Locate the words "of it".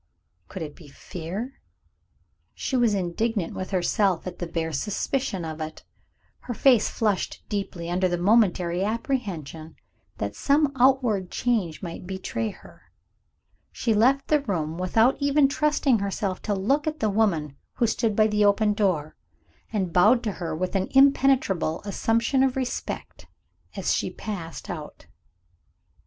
5.45-5.83